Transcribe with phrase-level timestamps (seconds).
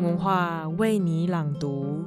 [0.00, 2.04] 文化为你朗读。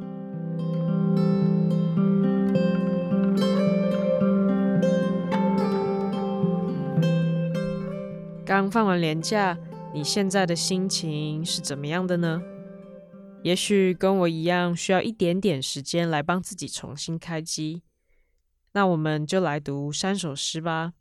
[8.46, 9.58] 刚放完年假，
[9.94, 12.42] 你现在的心情是怎么样的呢？
[13.44, 17.84] 也许跟我一样，需要一点点时间来帮自己重新开机。
[18.72, 20.94] 那我们就来读三首诗吧。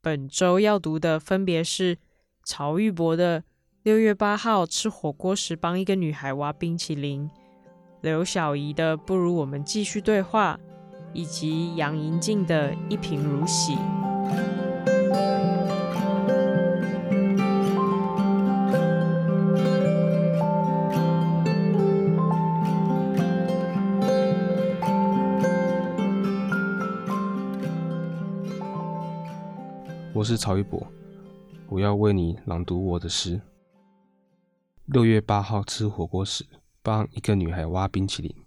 [0.00, 1.98] 本周要读的分别是
[2.44, 3.40] 曹玉博的
[3.84, 7.28] 《六月八号吃火锅时帮一个女孩挖冰淇淋》，
[8.00, 10.58] 刘晓怡的《不如我们继续对话》，
[11.12, 13.74] 以及杨银静的《一贫如洗》。
[30.14, 30.82] 我是曹一博，
[31.68, 33.38] 我要为你朗读我的诗。
[34.86, 36.46] 六月八号吃火锅时，
[36.82, 38.44] 帮一个女孩挖冰淇淋。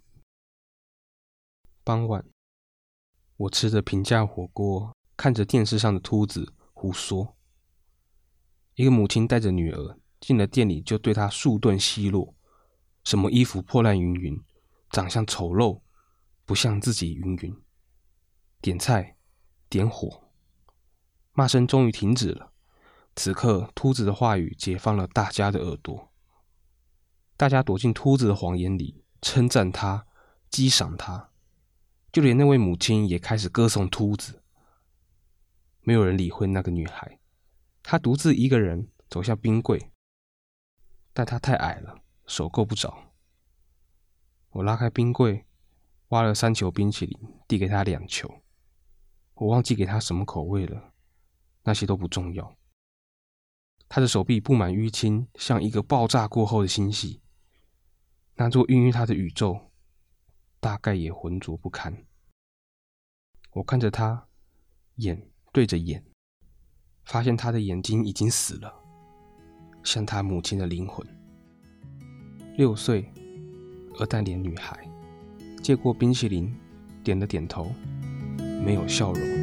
[1.84, 2.24] 傍晚，
[3.38, 7.36] 我吃着平价火锅，看着电视上的秃子胡说。
[8.76, 12.36] 一个母亲带着女儿进了店里，就对她数顿奚落，
[13.04, 14.40] 什么衣服破烂云云，
[14.92, 15.82] 长相丑陋，
[16.46, 17.60] 不像自己云云。
[18.62, 19.18] 点菜，
[19.68, 20.30] 点火。
[21.34, 22.54] 骂声终于停止了。
[23.16, 26.14] 此刻，秃子的话语解放了大家的耳朵。
[27.38, 30.08] 大家躲进秃子的谎言里，称赞他，
[30.50, 31.30] 激赏他。
[32.12, 34.42] 就连那位母亲也开始歌颂秃子。
[35.82, 37.20] 没有人理会那个女孩，
[37.84, 39.92] 她独自一个人走向冰柜，
[41.14, 43.14] 但她太矮了，手够不着。
[44.50, 45.46] 我拉开冰柜，
[46.08, 48.42] 挖了三球冰淇淋，递给她两球。
[49.36, 50.92] 我忘记给她什么口味了。
[51.64, 52.58] 那些都不重要。
[53.90, 57.22] 他的手臂布满淤青，像一个爆炸过后的星系。
[58.40, 59.60] 那座孕育他的宇宙，
[60.60, 62.06] 大概也浑浊不堪。
[63.54, 64.28] 我看着他，
[64.98, 66.06] 眼对着眼，
[67.04, 68.72] 发现他的眼睛已经死了，
[69.84, 71.04] 像他母亲的灵魂。
[72.58, 73.12] 六岁，
[73.96, 74.88] 鹅蛋脸女孩，
[75.64, 76.56] 接过冰淇淋，
[77.04, 77.72] 点了点头，
[78.64, 79.37] 没有笑容。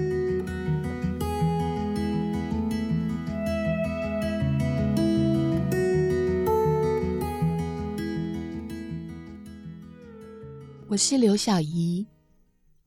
[10.95, 12.07] 我是刘晓怡，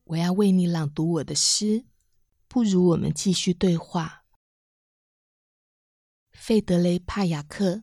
[0.04, 1.84] 我要为你朗读我的诗。
[2.46, 4.24] 不如我们继续对话。
[6.32, 7.82] 费德雷帕雅克。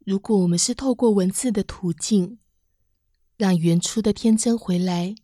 [0.00, 2.38] 如果我们是透过文字的途径，
[3.38, 5.14] 让原初的天真回来，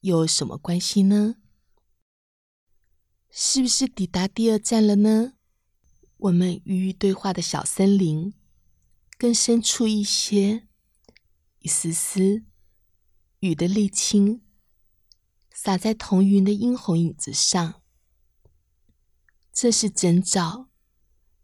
[0.00, 1.36] 又有什么关系呢？
[3.30, 5.34] 是不是抵达第二站了呢？
[6.16, 8.32] 我们与与对话的小森林，
[9.18, 10.66] 更深处一些，
[11.58, 12.44] 一丝丝。
[13.40, 14.42] 雨的沥青
[15.50, 17.80] 洒在彤云的殷红影子上，
[19.50, 20.68] 这是整早。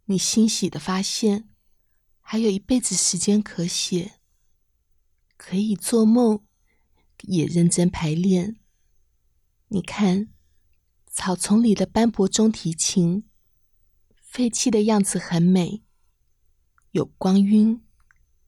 [0.05, 1.49] 你欣喜的发现，
[2.21, 4.21] 还有一辈子时间可写，
[5.39, 6.45] 可以做梦，
[7.23, 8.61] 也认真排练。
[9.69, 10.29] 你看，
[11.07, 13.27] 草丛里的斑驳中提琴，
[14.21, 15.83] 废弃的样子很美，
[16.91, 17.83] 有光晕、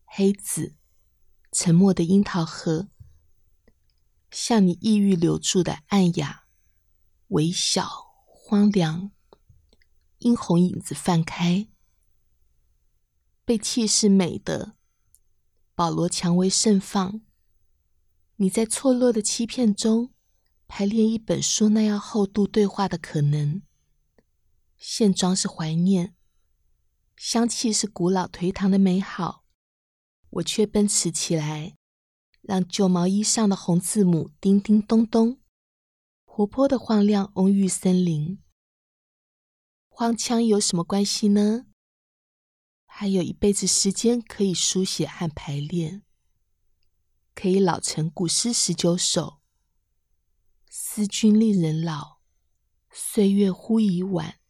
[0.04, 0.76] 黑紫、
[1.50, 2.90] 沉默的樱桃核。
[4.30, 6.44] 像你抑郁留住的暗哑、
[7.28, 7.88] 微小、
[8.26, 9.10] 荒凉，
[10.18, 11.68] 殷红影子泛开，
[13.44, 14.74] 被气势美的
[15.74, 17.22] 保罗蔷薇盛放。
[18.36, 20.12] 你在错落的欺骗中
[20.68, 23.62] 排练一本书那样厚度对话的可能，
[24.76, 26.14] 现状是怀念，
[27.16, 29.44] 香气是古老颓唐的美好，
[30.28, 31.77] 我却奔驰起来。
[32.40, 35.38] 让旧毛衣上的红字母叮叮咚咚，
[36.24, 38.38] 活泼的晃亮翁郁森林。
[39.88, 41.66] 荒腔有什么关系呢？
[42.86, 46.02] 还有一辈子时间可以书写和排练，
[47.34, 49.40] 可以老成古诗十九首。
[50.70, 52.18] 思君令人老，
[52.90, 54.40] 岁月忽已晚。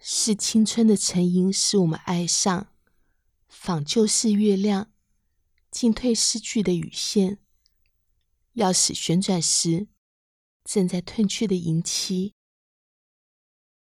[0.00, 2.68] 是青春的成因使我们爱上，
[3.48, 4.92] 仿旧式月亮。
[5.70, 7.38] 进退失据的羽线，
[8.54, 9.86] 钥匙旋转时，
[10.64, 12.34] 正在褪去的银漆，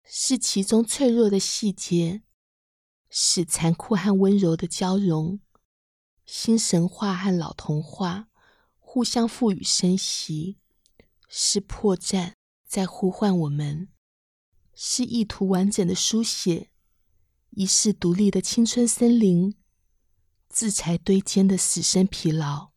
[0.04, 2.22] 是其中脆弱的细节，
[3.08, 5.40] 是残酷和温柔的交融，
[6.26, 8.28] 新神话和老童话
[8.78, 10.58] 互相赋予生息，
[11.26, 12.34] 是破绽
[12.66, 13.88] 在呼唤我们，
[14.74, 16.70] 是意图完整的书写，
[17.50, 19.56] 遗世独立的青春森林。
[20.52, 22.72] 自裁堆间的死生疲劳，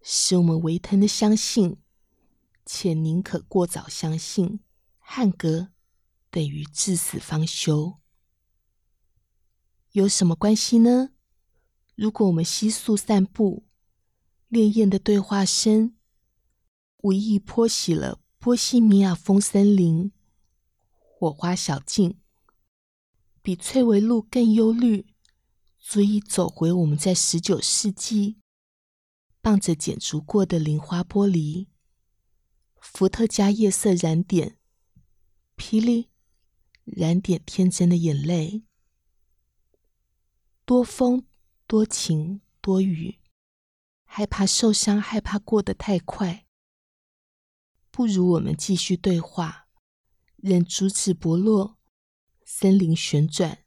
[0.00, 1.78] 使我们违腾的相信，
[2.64, 4.60] 且宁可过早相信
[4.98, 5.72] 汉格
[6.30, 7.98] 等于至死方休。
[9.90, 11.10] 有什么关系呢？
[11.96, 13.66] 如果我们悉数散步，
[14.46, 15.96] 烈焰的对话声
[16.98, 20.12] 无意泼洗了波西米亚风森林，
[20.92, 22.20] 火花小径
[23.42, 25.15] 比翠微路更幽绿，
[25.88, 28.40] 足以走回我们在十九世纪
[29.40, 31.68] 傍着剪烛过的菱花玻璃，
[32.80, 34.58] 伏特加夜色燃点，
[35.56, 36.10] 霹雳
[36.82, 38.64] 燃点天真的眼泪。
[40.64, 41.24] 多风，
[41.68, 43.20] 多晴，多雨，
[44.02, 46.48] 害怕受伤，害怕过得太快。
[47.92, 49.68] 不如我们继续对话，
[50.38, 51.78] 任竹子剥落，
[52.44, 53.64] 森林旋转，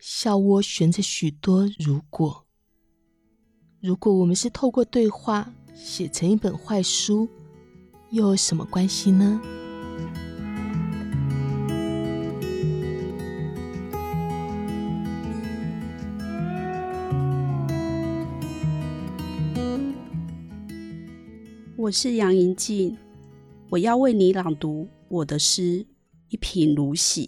[0.00, 2.46] 笑窝悬着许多如果。
[3.80, 7.28] 如果我们是透过对话写成一本坏书，
[8.10, 9.40] 又有什么关系呢？
[21.76, 22.96] 我是杨银静，
[23.68, 25.80] 我要为你朗读我的诗
[26.30, 27.26] 《一贫如洗》。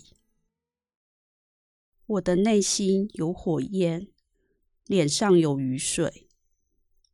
[2.07, 4.09] 我的内心有火焰，
[4.87, 6.29] 脸上有雨水。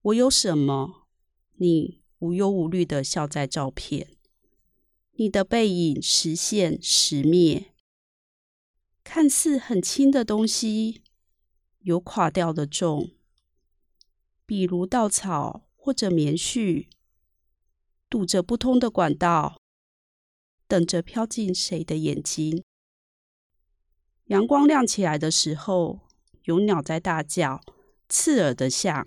[0.02, 1.06] 我有什么？
[1.56, 4.16] 你无忧无虑地笑在照片，
[5.12, 7.74] 你的背影时现时灭，
[9.04, 11.02] 看似很轻的东西，
[11.80, 13.10] 有垮掉的重，
[14.46, 16.88] 比如稻草或者棉絮。
[18.10, 19.60] 堵着不通的管道，
[20.66, 22.64] 等着飘进谁的眼睛。
[24.28, 26.00] 阳光亮起来的时候，
[26.44, 27.62] 有鸟在大叫，
[28.10, 29.06] 刺耳的像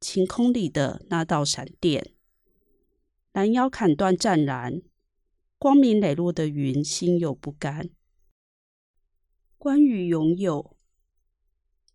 [0.00, 2.12] 晴空里的那道闪电。
[3.32, 4.80] 拦腰砍断湛蓝，
[5.58, 7.90] 光明磊落的云，心有不甘。
[9.56, 10.76] 关于拥有，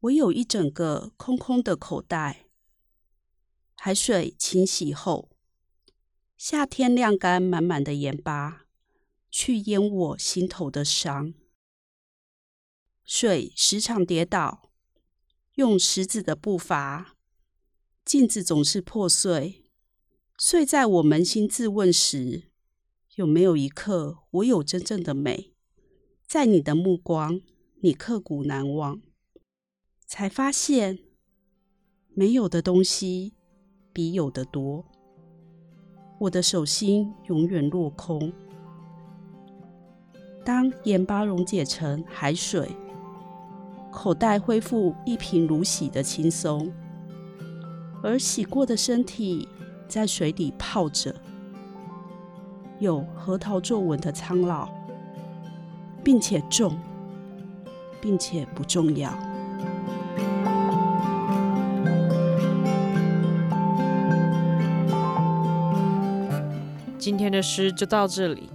[0.01, 2.47] 我有一整个空空的口袋，
[3.75, 5.29] 海水清洗后。
[6.37, 8.65] 夏天晾干满满的盐巴，
[9.31, 11.33] 去淹我心头的伤。
[13.05, 14.69] 水时常跌倒，
[15.55, 17.15] 用石子的步伐。
[18.05, 19.65] 镜子总是破碎，
[20.37, 22.43] 碎在我扪心自问时，
[23.15, 25.53] 有没有一刻我有真正的美？
[26.25, 27.41] 在你的目光，
[27.81, 29.01] 你刻骨难忘，
[30.05, 30.99] 才发现
[32.13, 33.35] 没有的东西
[33.91, 34.85] 比有的多。
[36.21, 38.33] 我的手心永远落空。
[40.45, 42.69] 当盐巴溶解成海水，
[43.93, 46.73] 口袋恢复一贫如洗的轻松，
[48.01, 49.47] 而洗过的身体
[49.87, 51.15] 在水里泡着，
[52.79, 54.67] 有核桃皱纹的苍老，
[56.03, 56.75] 并且重，
[58.01, 59.13] 并且不重要。
[66.97, 68.49] 今天的诗就到这里，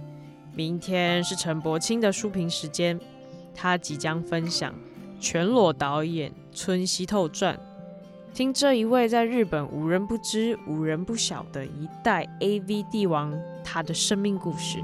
[0.53, 2.99] 明天是陈柏青的书评时间，
[3.55, 4.73] 他即将分享
[5.19, 7.59] 全裸导演村西透传，
[8.33, 14.79] 听这一位在日本无人不知、无人不晓的一代 AV 帝王他的生命故事。